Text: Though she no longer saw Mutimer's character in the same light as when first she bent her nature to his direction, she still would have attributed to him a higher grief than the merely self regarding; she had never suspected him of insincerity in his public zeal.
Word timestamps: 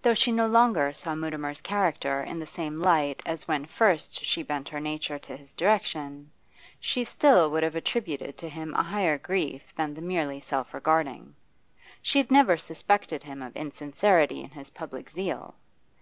Though 0.00 0.14
she 0.14 0.32
no 0.32 0.46
longer 0.46 0.94
saw 0.94 1.14
Mutimer's 1.14 1.60
character 1.60 2.22
in 2.22 2.38
the 2.38 2.46
same 2.46 2.78
light 2.78 3.22
as 3.26 3.46
when 3.46 3.66
first 3.66 4.24
she 4.24 4.42
bent 4.42 4.70
her 4.70 4.80
nature 4.80 5.18
to 5.18 5.36
his 5.36 5.52
direction, 5.52 6.30
she 6.80 7.04
still 7.04 7.50
would 7.50 7.62
have 7.62 7.74
attributed 7.76 8.38
to 8.38 8.48
him 8.48 8.72
a 8.72 8.82
higher 8.82 9.18
grief 9.18 9.74
than 9.74 9.92
the 9.92 10.00
merely 10.00 10.40
self 10.40 10.72
regarding; 10.72 11.34
she 12.00 12.16
had 12.18 12.30
never 12.30 12.56
suspected 12.56 13.22
him 13.24 13.42
of 13.42 13.54
insincerity 13.54 14.40
in 14.40 14.48
his 14.52 14.70
public 14.70 15.10
zeal. 15.10 15.54